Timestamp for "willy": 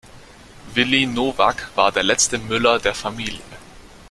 0.73-1.05